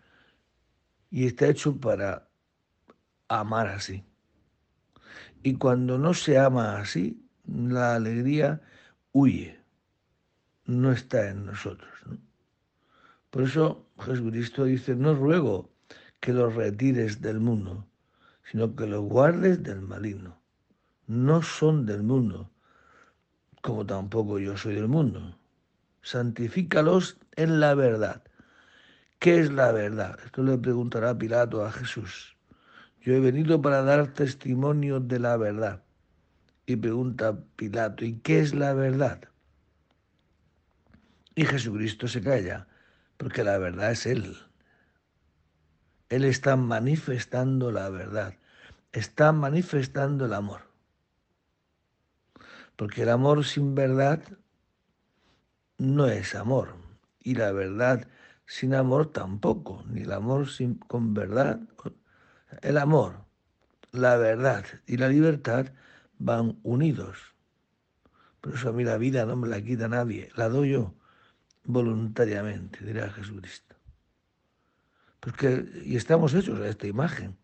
y 1.12 1.26
está 1.26 1.46
hecho 1.46 1.78
para 1.78 2.28
amar 3.28 3.68
así. 3.68 4.04
Y 5.44 5.54
cuando 5.54 5.96
no 5.96 6.12
se 6.12 6.38
ama 6.38 6.78
así, 6.78 7.24
la 7.44 7.94
alegría 7.94 8.60
huye, 9.12 9.60
no 10.64 10.90
está 10.90 11.30
en 11.30 11.46
nosotros. 11.46 11.92
Por 13.32 13.44
eso 13.44 13.88
Jesucristo 13.98 14.64
dice, 14.64 14.94
no 14.94 15.14
ruego 15.14 15.70
que 16.20 16.34
los 16.34 16.54
retires 16.54 17.22
del 17.22 17.40
mundo, 17.40 17.88
sino 18.50 18.76
que 18.76 18.86
los 18.86 19.00
guardes 19.04 19.62
del 19.62 19.80
maligno. 19.80 20.38
No 21.06 21.40
son 21.40 21.86
del 21.86 22.02
mundo, 22.02 22.50
como 23.62 23.86
tampoco 23.86 24.38
yo 24.38 24.58
soy 24.58 24.74
del 24.74 24.88
mundo. 24.88 25.38
Santifícalos 26.02 27.16
en 27.34 27.58
la 27.58 27.74
verdad. 27.74 28.22
¿Qué 29.18 29.40
es 29.40 29.50
la 29.50 29.72
verdad? 29.72 30.18
Esto 30.26 30.42
le 30.42 30.58
preguntará 30.58 31.16
Pilato 31.16 31.64
a 31.64 31.72
Jesús. 31.72 32.36
Yo 33.00 33.14
he 33.14 33.20
venido 33.20 33.62
para 33.62 33.80
dar 33.80 34.12
testimonio 34.12 35.00
de 35.00 35.18
la 35.18 35.38
verdad. 35.38 35.82
Y 36.66 36.76
pregunta 36.76 37.38
Pilato, 37.56 38.04
¿y 38.04 38.18
qué 38.18 38.40
es 38.40 38.54
la 38.54 38.74
verdad? 38.74 39.22
Y 41.34 41.46
Jesucristo 41.46 42.06
se 42.08 42.20
calla, 42.20 42.68
porque 43.22 43.44
la 43.44 43.56
verdad 43.56 43.92
es 43.92 44.04
Él. 44.06 44.36
Él 46.08 46.24
está 46.24 46.56
manifestando 46.56 47.70
la 47.70 47.88
verdad, 47.88 48.34
está 48.90 49.30
manifestando 49.30 50.24
el 50.24 50.32
amor. 50.34 50.62
Porque 52.74 53.02
el 53.02 53.10
amor 53.10 53.44
sin 53.44 53.76
verdad 53.76 54.24
no 55.78 56.08
es 56.08 56.34
amor. 56.34 56.74
Y 57.20 57.36
la 57.36 57.52
verdad 57.52 58.08
sin 58.44 58.74
amor 58.74 59.12
tampoco, 59.12 59.84
ni 59.86 60.00
el 60.00 60.10
amor 60.10 60.48
sin, 60.48 60.74
con 60.74 61.14
verdad. 61.14 61.60
El 62.60 62.76
amor, 62.76 63.24
la 63.92 64.16
verdad 64.16 64.64
y 64.84 64.96
la 64.96 65.08
libertad 65.08 65.66
van 66.18 66.58
unidos. 66.64 67.36
Por 68.40 68.54
eso 68.54 68.70
a 68.70 68.72
mí 68.72 68.82
la 68.82 68.98
vida 68.98 69.24
no 69.26 69.36
me 69.36 69.46
la 69.46 69.62
quita 69.62 69.86
nadie, 69.86 70.28
la 70.34 70.48
doy 70.48 70.70
yo 70.72 70.96
voluntariamente, 71.64 72.84
dirá 72.84 73.10
Jesucristo. 73.10 73.76
Porque, 75.20 75.64
y 75.84 75.96
estamos 75.96 76.34
hechos 76.34 76.58
a 76.60 76.68
esta 76.68 76.86
imagen. 76.86 77.36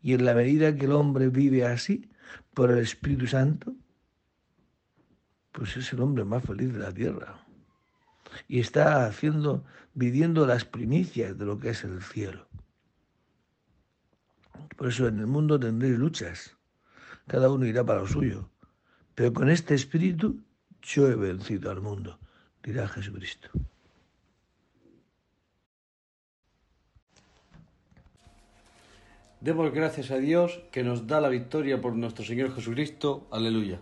Y 0.00 0.14
en 0.14 0.24
la 0.24 0.34
medida 0.34 0.74
que 0.76 0.86
el 0.86 0.92
hombre 0.92 1.28
vive 1.28 1.64
así, 1.64 2.08
por 2.54 2.70
el 2.70 2.78
Espíritu 2.78 3.26
Santo, 3.26 3.74
pues 5.52 5.76
es 5.76 5.92
el 5.92 6.00
hombre 6.00 6.24
más 6.24 6.44
feliz 6.44 6.72
de 6.72 6.78
la 6.78 6.92
tierra. 6.92 7.44
Y 8.46 8.60
está 8.60 9.06
haciendo, 9.06 9.64
viviendo 9.94 10.46
las 10.46 10.64
primicias 10.64 11.36
de 11.36 11.44
lo 11.44 11.58
que 11.58 11.70
es 11.70 11.82
el 11.84 12.02
cielo. 12.02 12.48
Por 14.76 14.88
eso 14.88 15.08
en 15.08 15.18
el 15.18 15.26
mundo 15.26 15.58
tendréis 15.58 15.98
luchas. 15.98 16.56
Cada 17.26 17.50
uno 17.50 17.66
irá 17.66 17.84
para 17.84 18.00
lo 18.00 18.06
suyo. 18.06 18.50
Pero 19.14 19.32
con 19.32 19.50
este 19.50 19.74
espíritu 19.74 20.44
yo 20.80 21.08
he 21.08 21.16
vencido 21.16 21.70
al 21.72 21.80
mundo, 21.80 22.20
dirá 22.68 22.86
Jesucristo. 22.86 23.48
Demos 29.40 29.72
gracias 29.72 30.10
a 30.10 30.18
Dios 30.18 30.60
que 30.70 30.82
nos 30.82 31.06
da 31.06 31.20
la 31.20 31.30
victoria 31.30 31.80
por 31.80 31.94
nuestro 31.94 32.24
Señor 32.24 32.54
Jesucristo. 32.54 33.26
Aleluya. 33.30 33.78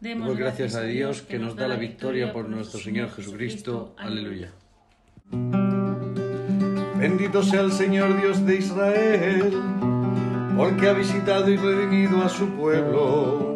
Demos 0.00 0.36
gracias 0.36 0.74
a 0.74 0.82
Dios 0.82 1.22
que 1.22 1.38
nos 1.38 1.54
da 1.54 1.68
la 1.68 1.76
victoria 1.76 2.32
por 2.32 2.48
nuestro 2.48 2.80
Señor 2.80 3.10
Jesucristo. 3.10 3.94
Aleluya. 3.98 4.50
Bendito 6.98 7.42
sea 7.44 7.60
el 7.60 7.72
Señor 7.72 8.20
Dios 8.20 8.44
de 8.44 8.56
Israel, 8.56 9.52
porque 10.56 10.88
ha 10.88 10.92
visitado 10.92 11.48
y 11.50 11.56
redimido 11.56 12.22
a 12.24 12.28
su 12.28 12.48
pueblo, 12.56 13.54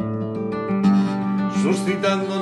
suscitándonos 1.62 2.41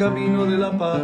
camino 0.00 0.46
de 0.46 0.56
la 0.56 0.70
paz. 0.78 1.02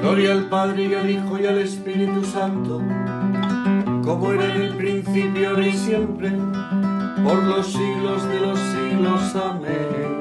Gloria 0.00 0.30
al 0.30 0.48
Padre 0.48 0.84
y 0.84 0.94
al 0.94 1.10
Hijo 1.10 1.36
y 1.36 1.46
al 1.46 1.58
Espíritu 1.58 2.22
Santo 2.22 2.80
como 4.04 4.32
era 4.32 4.54
en 4.54 4.62
el 4.62 4.76
principio, 4.76 5.50
ahora 5.50 5.66
y 5.66 5.72
siempre, 5.72 6.30
por 7.24 7.42
los 7.42 7.66
siglos 7.66 8.28
de 8.28 8.40
los 8.40 8.58
siglos. 8.58 9.34
Amén. 9.34 10.20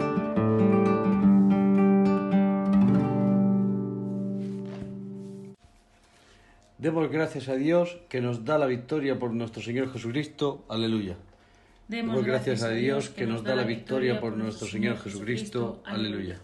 Demos 6.80 7.12
gracias 7.12 7.48
a 7.48 7.54
Dios 7.54 8.00
que 8.10 8.22
nos 8.22 8.44
da 8.44 8.58
la 8.58 8.66
victoria 8.66 9.20
por 9.20 9.32
nuestro 9.34 9.62
Señor 9.62 9.94
Jesucristo. 9.94 10.66
Aleluya. 10.68 11.16
Demos 11.89 12.23
gracias 12.23 12.62
a 12.62 12.69
Dios 12.69 13.10
que 13.10 13.25
nos 13.25 13.43
da 13.43 13.56
la 13.56 13.63
victoria 13.63 14.19
por 14.21 14.38
nuestro 14.38 14.67
Señor 14.67 14.99
Jesucristo. 14.99 15.82
Aleluya. 15.88 16.39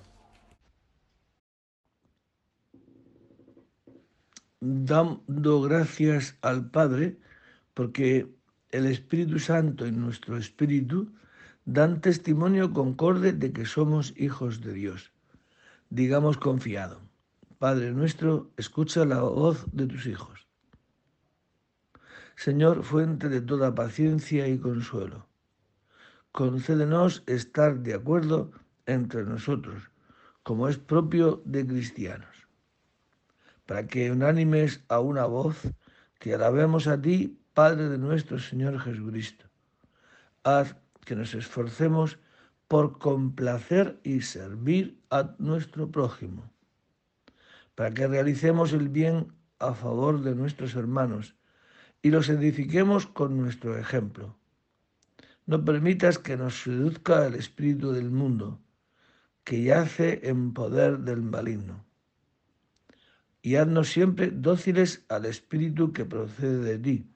Dando 4.59 5.61
gracias 5.61 6.35
al 6.41 6.71
Padre, 6.71 7.19
porque 7.75 8.27
el 8.71 8.87
Espíritu 8.87 9.37
Santo 9.37 9.85
y 9.85 9.91
nuestro 9.91 10.35
Espíritu 10.35 11.13
dan 11.63 12.01
testimonio 12.01 12.73
concorde 12.73 13.31
de 13.31 13.53
que 13.53 13.65
somos 13.65 14.15
hijos 14.17 14.61
de 14.61 14.73
Dios. 14.73 15.11
Digamos 15.91 16.39
confiado, 16.39 17.01
Padre 17.59 17.91
nuestro, 17.91 18.49
escucha 18.57 19.05
la 19.05 19.21
voz 19.21 19.63
de 19.71 19.85
tus 19.85 20.07
hijos. 20.07 20.47
Señor, 22.35 22.83
fuente 22.83 23.29
de 23.29 23.41
toda 23.41 23.75
paciencia 23.75 24.47
y 24.47 24.57
consuelo, 24.57 25.27
concédenos 26.35 27.23
estar 27.27 27.79
de 27.79 27.93
acuerdo 27.93 28.51
entre 28.85 29.23
nosotros, 29.23 29.89
como 30.43 30.67
es 30.67 30.77
propio 30.77 31.41
de 31.45 31.65
cristianos, 31.65 32.35
para 33.65 33.87
que 33.87 34.11
unánimes 34.11 34.83
a 34.89 34.99
una 34.99 35.27
voz 35.27 35.55
te 36.19 36.35
alabemos 36.35 36.87
a 36.87 37.01
ti, 37.01 37.39
Padre 37.53 37.87
de 37.87 37.97
nuestro 37.97 38.37
Señor 38.37 38.81
Jesucristo. 38.81 39.45
Haz 40.43 40.75
que 41.05 41.15
nos 41.15 41.33
esforcemos 41.33 42.19
por 42.67 42.99
complacer 42.99 43.97
y 44.03 44.19
servir 44.19 44.99
a 45.09 45.35
nuestro 45.39 45.89
prójimo, 45.89 46.51
para 47.75 47.93
que 47.93 48.07
realicemos 48.07 48.73
el 48.73 48.89
bien 48.89 49.31
a 49.59 49.73
favor 49.73 50.21
de 50.21 50.35
nuestros 50.35 50.75
hermanos 50.75 51.37
y 52.01 52.09
los 52.09 52.27
edifiquemos 52.27 53.07
con 53.07 53.37
nuestro 53.37 53.77
ejemplo. 53.77 54.35
No 55.45 55.63
permitas 55.63 56.17
que 56.17 56.37
nos 56.37 56.63
seduzca 56.63 57.27
el 57.27 57.35
espíritu 57.35 57.91
del 57.91 58.09
mundo, 58.09 58.59
que 59.43 59.61
yace 59.61 60.27
en 60.27 60.53
poder 60.53 60.99
del 60.99 61.21
maligno. 61.21 61.85
Y 63.43 63.57
haznos 63.57 63.89
siempre 63.89 64.31
dóciles 64.31 65.05
al 65.07 65.25
espíritu 65.25 65.93
que 65.93 66.03
procede 66.05 66.57
de 66.57 66.79
ti, 66.79 67.07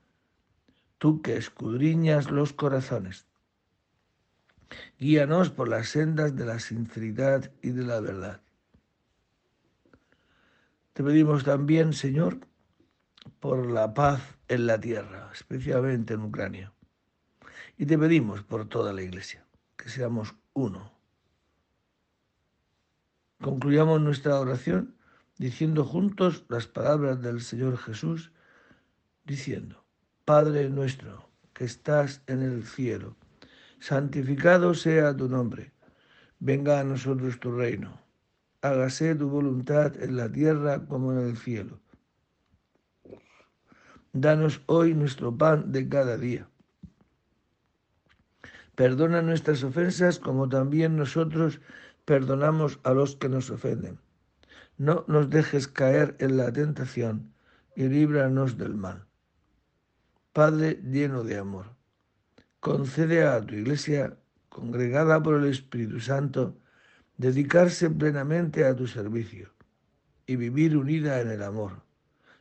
tú 0.99 1.23
que 1.23 1.37
escudriñas 1.37 2.29
los 2.29 2.53
corazones. 2.53 3.25
Guíanos 4.99 5.49
por 5.49 5.67
las 5.67 5.89
sendas 5.89 6.35
de 6.35 6.45
la 6.45 6.59
sinceridad 6.59 7.51
y 7.63 7.71
de 7.71 7.83
la 7.83 7.99
verdad. 7.99 8.41
Te 10.93 11.03
pedimos 11.03 11.43
también, 11.43 11.93
Señor, 11.93 12.41
por 13.39 13.71
la 13.71 13.93
paz 13.93 14.21
en 14.47 14.67
la 14.67 14.79
tierra, 14.79 15.31
especialmente 15.33 16.13
en 16.13 16.21
Ucrania. 16.21 16.73
Y 17.79 17.85
te 17.85 17.97
pedimos 17.97 18.43
por 18.43 18.67
toda 18.67 18.91
la 18.91 19.01
Iglesia, 19.01 19.45
que 19.77 19.87
seamos 19.87 20.35
uno. 20.51 20.91
Concluyamos 23.39 24.01
nuestra 24.01 24.37
oración 24.37 24.97
diciendo 25.37 25.85
juntos 25.85 26.43
las 26.49 26.67
palabras 26.67 27.21
del 27.21 27.39
Señor 27.39 27.77
Jesús, 27.77 28.33
diciendo, 29.23 29.85
Padre 30.25 30.69
nuestro, 30.69 31.29
que 31.53 31.63
estás 31.63 32.21
en 32.27 32.41
el 32.41 32.65
cielo, 32.65 33.15
santificado 33.79 34.73
sea 34.73 35.15
tu 35.15 35.29
nombre, 35.29 35.71
venga 36.39 36.81
a 36.81 36.83
nosotros 36.83 37.39
tu 37.39 37.53
reino, 37.53 37.97
hágase 38.61 39.15
tu 39.15 39.29
voluntad 39.29 39.95
en 40.03 40.17
la 40.17 40.29
tierra 40.29 40.85
como 40.85 41.13
en 41.13 41.19
el 41.19 41.37
cielo. 41.37 41.79
Danos 44.11 44.59
hoy 44.65 44.93
nuestro 44.93 45.37
pan 45.37 45.71
de 45.71 45.87
cada 45.87 46.17
día. 46.17 46.49
Perdona 48.79 49.21
nuestras 49.21 49.61
ofensas 49.65 50.19
como 50.19 50.47
también 50.47 50.95
nosotros 50.95 51.59
perdonamos 52.05 52.79
a 52.83 52.93
los 52.93 53.17
que 53.17 53.27
nos 53.27 53.49
ofenden. 53.49 53.99
No 54.77 55.03
nos 55.05 55.29
dejes 55.29 55.67
caer 55.67 56.15
en 56.19 56.37
la 56.37 56.53
tentación 56.53 57.33
y 57.75 57.89
líbranos 57.89 58.57
del 58.57 58.75
mal. 58.75 59.05
Padre 60.31 60.79
lleno 60.81 61.25
de 61.25 61.37
amor, 61.37 61.75
concede 62.61 63.27
a 63.27 63.41
tu 63.41 63.55
iglesia, 63.55 64.17
congregada 64.47 65.21
por 65.21 65.35
el 65.35 65.49
Espíritu 65.49 65.99
Santo, 65.99 66.57
dedicarse 67.17 67.89
plenamente 67.89 68.63
a 68.63 68.77
tu 68.77 68.87
servicio 68.87 69.49
y 70.25 70.37
vivir 70.37 70.77
unida 70.77 71.19
en 71.19 71.31
el 71.31 71.43
amor, 71.43 71.81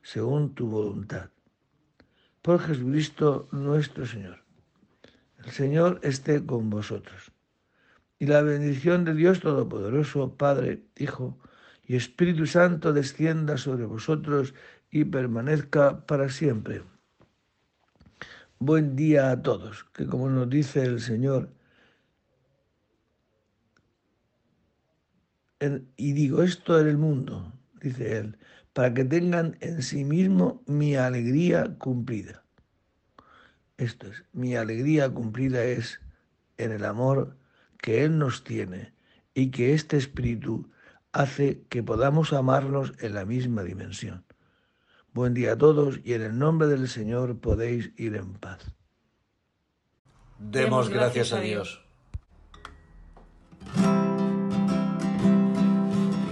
según 0.03 0.55
tu 0.55 0.69
voluntad. 0.69 1.31
Por 2.43 2.61
Jesucristo 2.61 3.49
nuestro 3.51 4.07
Señor. 4.07 4.48
El 5.49 5.55
Señor 5.55 5.99
esté 6.03 6.45
con 6.45 6.69
vosotros 6.69 7.33
y 8.19 8.27
la 8.27 8.43
bendición 8.43 9.07
de 9.07 9.15
Dios 9.15 9.41
Todopoderoso, 9.41 10.37
Padre, 10.37 10.83
Hijo 10.95 11.39
y 11.87 11.97
Espíritu 11.97 12.45
Santo 12.45 12.93
descienda 12.93 13.57
sobre 13.57 13.87
vosotros 13.87 14.53
y 14.91 15.07
permanezca 15.07 16.05
para 16.05 16.29
siempre. 16.29 16.83
Buen 18.59 18.95
día 18.95 19.31
a 19.31 19.41
todos, 19.41 19.85
que 19.95 20.05
como 20.07 20.29
nos 20.29 20.51
dice 20.51 20.83
el 20.83 21.01
Señor, 21.01 21.49
y 25.97 26.13
digo 26.13 26.43
esto 26.43 26.79
en 26.79 26.89
el 26.89 26.99
mundo, 26.99 27.55
dice 27.81 28.19
Él, 28.19 28.37
para 28.75 28.93
que 28.93 29.07
tengan 29.07 29.57
en 29.61 29.81
sí 29.81 30.05
mismo 30.05 30.63
mi 30.67 30.95
alegría 30.95 31.75
cumplida. 31.79 32.45
Esto 33.79 34.09
es, 34.09 34.25
mi 34.33 34.57
alegría 34.57 35.09
cumplida 35.09 35.63
es 35.63 36.01
en 36.57 36.73
el 36.73 36.85
amor 36.85 37.37
que 37.81 38.05
Él 38.05 38.19
nos 38.19 38.43
tiene 38.43 38.93
y 39.35 39.53
que 39.53 39.73
este 39.73 39.97
espíritu 39.97 40.69
hace 41.13 41.63
que 41.69 41.85
podamos 41.85 42.33
amarnos 42.33 42.93
en 42.99 43.15
la 43.15 43.25
misma 43.25 43.63
dimensión. 43.63 44.25
Buen 45.15 45.33
día 45.33 45.53
a 45.53 45.57
todos 45.57 46.01
y 46.03 46.15
en 46.15 46.23
el 46.23 46.37
nombre 46.39 46.67
del 46.67 46.89
Señor 46.89 47.39
podéis 47.39 47.93
ir 47.97 48.17
en 48.17 48.35
paz. 48.35 48.75
Demos 50.41 50.89
gracias 50.89 51.33
a 51.33 51.39
Dios. 51.39 51.81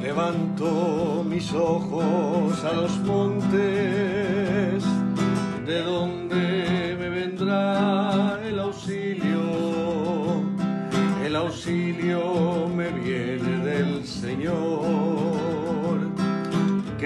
Levanto 0.03 1.25
mis 1.25 1.53
ojos 1.53 2.65
a 2.65 2.73
los 2.73 2.99
montes, 2.99 4.85
de 5.65 5.83
donde 5.83 6.26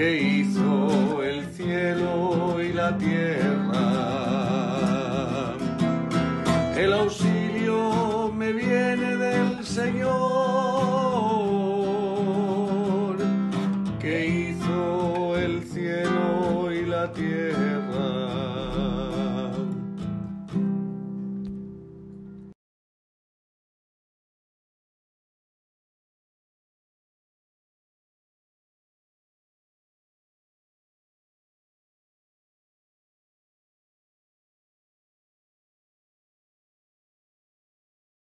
que 0.01 0.30